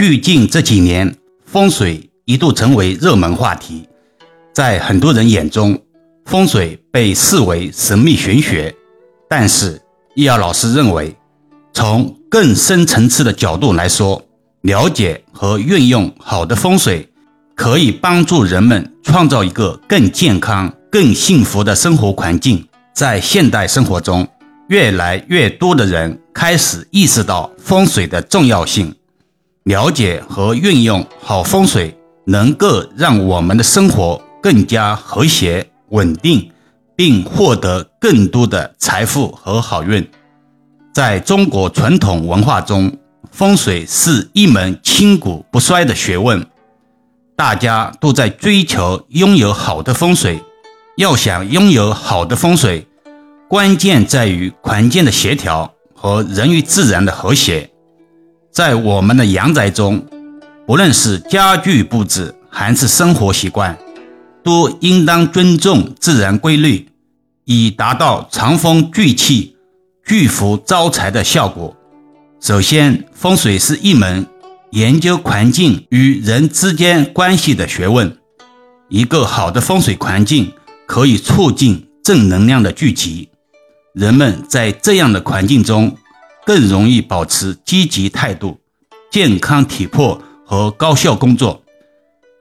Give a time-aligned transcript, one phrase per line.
[0.00, 1.14] 最近这几年，
[1.44, 3.86] 风水一度成为热门话题，
[4.50, 5.78] 在很多人眼中，
[6.24, 8.74] 风水被视为神秘玄学。
[9.28, 9.78] 但是，
[10.14, 11.14] 易遥老师认为，
[11.74, 14.22] 从更深层次的角度来说，
[14.62, 17.06] 了解和运用好的风水，
[17.54, 22.66] 可以帮助人们创造一个更健康、更幸福的生活环境。
[22.94, 24.26] 在现代生活中，
[24.70, 28.94] 越来越多的人开始意识到风水的重要性。
[29.70, 36.50] 了解和运用好风水，能够让我们的生活更加和谐稳定，
[36.96, 40.04] 并获得更多的财富和好运。
[40.92, 42.98] 在中国传统文化中，
[43.30, 46.44] 风水是一门千古不衰的学问，
[47.36, 50.42] 大家都在追求拥有好的风水。
[50.96, 52.88] 要想拥有好的风水，
[53.48, 57.70] 关键在于环境的协调和人与自然的和谐。
[58.50, 60.04] 在我们的阳宅中，
[60.66, 63.78] 不论是家具布置还是生活习惯，
[64.42, 66.88] 都应当尊重自然规律，
[67.44, 69.56] 以达到藏风聚气、
[70.04, 71.76] 聚福招财的效果。
[72.40, 74.26] 首先，风水是一门
[74.70, 78.16] 研究环境与人之间关系的学问。
[78.88, 80.52] 一个好的风水环境
[80.86, 83.28] 可以促进正能量的聚集，
[83.94, 85.96] 人们在这样的环境中。
[86.50, 88.58] 更容易保持积极态度、
[89.08, 91.62] 健康体魄和高效工作，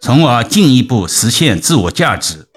[0.02, 2.48] 从而进一步实现自我价值。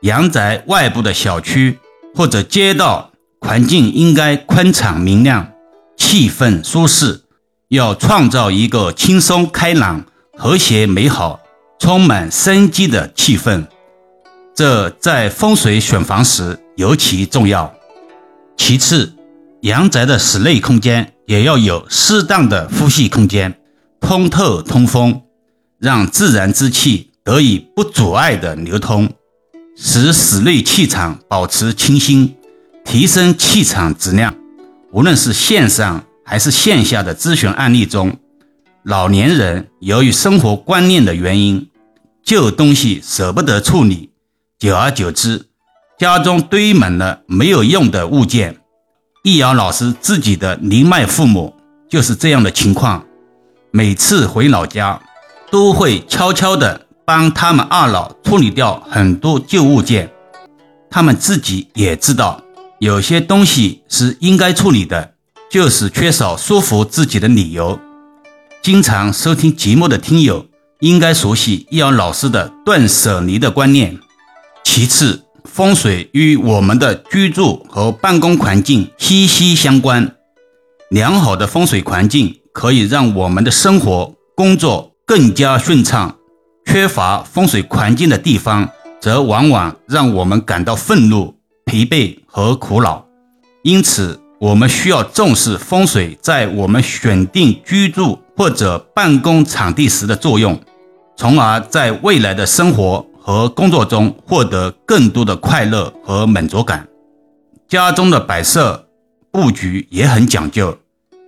[0.00, 1.78] 阳宅外部的小区
[2.14, 5.52] 或者街道环境应该宽敞明亮，
[5.98, 7.24] 气氛舒适，
[7.68, 11.40] 要创造一个轻松开朗、和谐美好、
[11.78, 13.66] 充满生机的气氛。
[14.54, 17.74] 这在风水选房时尤其重要。
[18.56, 19.15] 其次。
[19.66, 23.58] 阳宅的室内空间也要有适当的呼吸空间，
[23.98, 25.22] 通透通风，
[25.80, 29.12] 让自然之气得以不阻碍的流通，
[29.76, 32.36] 使室内气场保持清新，
[32.84, 34.36] 提升气场质量。
[34.92, 38.16] 无论是线上还是线下的咨询案例中，
[38.84, 41.68] 老年人由于生活观念的原因，
[42.22, 44.10] 旧东西舍不得处理，
[44.60, 45.46] 久而久之，
[45.98, 48.60] 家中堆满了没有用的物件。
[49.26, 51.52] 易遥老师自己的年迈父母
[51.88, 53.04] 就是这样的情况，
[53.72, 55.02] 每次回老家，
[55.50, 60.08] 都会悄悄地帮他们二老处理掉很多旧物件。
[60.88, 62.40] 他们自己也知道，
[62.78, 65.14] 有些东西是应该处理的，
[65.50, 67.80] 就是缺少说服自己的理由。
[68.62, 70.46] 经常收听节目的听友
[70.78, 73.98] 应该熟悉易遥老师的断舍离的观念。
[74.62, 75.25] 其次。
[75.46, 80.12] 风水与我们的居住和办公环境息息相关。
[80.90, 86.16] 良好的风水环境可以让我们的生活、工作更加顺畅。
[86.64, 88.68] 缺乏风水环境的地方，
[89.00, 93.06] 则往往让我们感到愤怒、疲惫和苦恼。
[93.62, 100.60] 因此，我们需要重视风水在我们选定居住或者办公场地时的作用，
[101.16, 103.05] 从而在未来的生活。
[103.26, 106.86] 和工作中获得更多的快乐和满足感。
[107.66, 108.86] 家中的摆设
[109.32, 110.78] 布局也很讲究，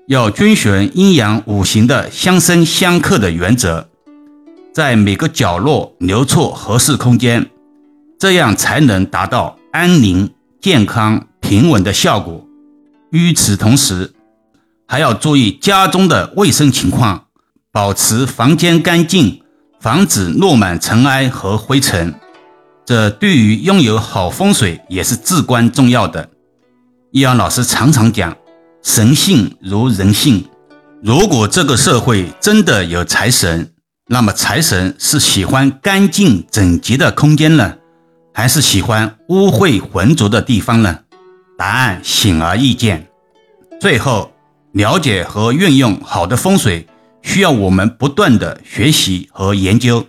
[0.06, 3.88] 要遵循阴阳五行的相生相克的原则，
[4.72, 7.50] 在每个角落留出合适空间，
[8.16, 10.30] 这样才能达到安宁、
[10.60, 12.46] 健康、平稳的效果。
[13.10, 14.14] 与此同时，
[14.86, 17.24] 还要注意家中的卫生情况，
[17.72, 19.42] 保持房间干净。
[19.80, 22.12] 防止落满尘埃和灰尘，
[22.84, 26.28] 这对于拥有好风水也是至关重要的。
[27.12, 28.36] 易阳老师常常讲，
[28.82, 30.44] 神性如人性。
[31.00, 33.72] 如果这个社会真的有财神，
[34.08, 37.76] 那么财神是喜欢干净整洁的空间呢，
[38.34, 40.98] 还是喜欢污秽浑浊的地方呢？
[41.56, 43.06] 答案显而易见。
[43.80, 44.32] 最后，
[44.72, 46.84] 了解和运用好的风水。
[47.22, 50.06] 需要我们不断的学习和研究。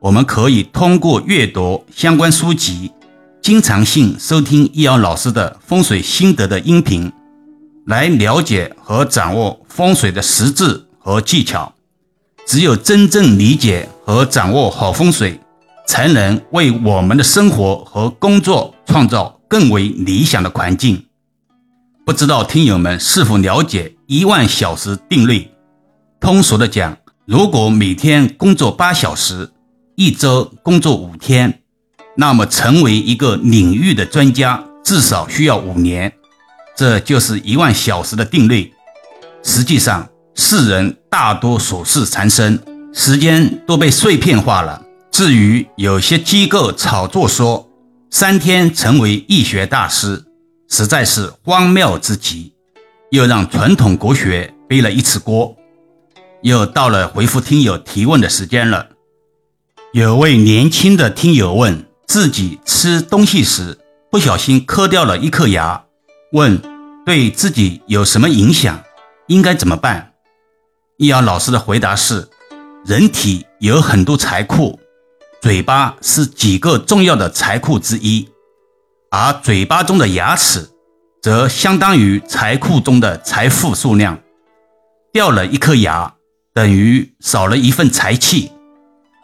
[0.00, 2.92] 我们可以通过阅读相关书籍，
[3.42, 7.12] 经常性收听易遥老师的风水心得的音频，
[7.86, 11.74] 来了解和掌握风水的实质和技巧。
[12.46, 15.38] 只有真正理解和掌握好风水，
[15.86, 21.04] 才能为我们的生活和工作创造更为理想的环境。
[22.06, 25.46] 不知道听友们是否了解一万小时定律？
[26.20, 29.50] 通俗的讲，如果每天工作八小时，
[29.94, 31.62] 一周工作五天，
[32.16, 36.12] 那么成为一个领域的专家至少需要五年。
[36.76, 38.72] 这就是一万小时的定律。
[39.42, 42.60] 实际上，世人大多琐事缠身，
[42.92, 44.82] 时间都被碎片化了。
[45.10, 47.68] 至于有些机构炒作说
[48.10, 50.24] 三天成为易学大师，
[50.68, 52.52] 实在是荒谬之极，
[53.10, 55.56] 又让传统国学背了一次锅。
[56.42, 58.88] 又到了回复听友提问的时间了。
[59.92, 63.78] 有位年轻的听友问自己吃东西时
[64.10, 65.84] 不小心磕掉了一颗牙，
[66.32, 66.60] 问
[67.04, 68.82] 对自己有什么影响，
[69.26, 70.12] 应该怎么办？
[70.98, 72.28] 易遥老师的回答是：
[72.84, 74.78] 人体有很多财库，
[75.40, 78.28] 嘴巴是几个重要的财库之一，
[79.10, 80.68] 而嘴巴中的牙齿
[81.22, 84.20] 则相当于财库中的财富数量。
[85.10, 86.14] 掉了一颗牙，
[86.58, 88.50] 等于少了一份财气。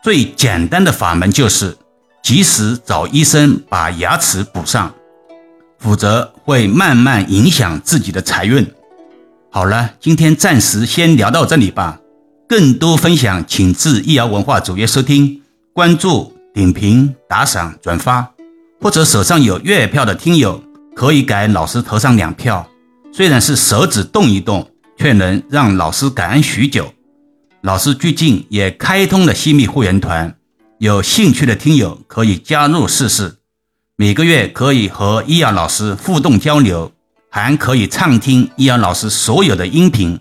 [0.05, 1.77] 最简单的法门就是
[2.23, 4.95] 及时找医生把牙齿补上，
[5.81, 8.65] 否则会慢慢影响自己的财运。
[9.51, 11.99] 好了，今天暂时先聊到这里吧。
[12.49, 15.43] 更多分享，请至易瑶文化主页收听、
[15.73, 18.31] 关注、点评、打赏、转发，
[18.81, 20.63] 或者手上有月票的听友
[20.95, 22.65] 可以给老师投上两票。
[23.13, 26.94] 虽然是手指动一动，却能让老师感恩许久。
[27.65, 30.37] 老师最近也开通了西密会员团，
[30.77, 33.37] 有兴趣的听友可以加入试试。
[33.97, 36.93] 每个月可以和易瑶老师互动交流。
[37.31, 40.21] 还可以畅听易阳老师所有的音频，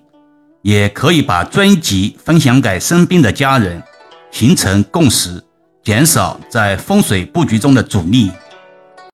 [0.62, 3.84] 也可以把专辑分享给身边的家人，
[4.31, 5.44] 形成共识，
[5.84, 8.31] 减少在风水布局中的阻力。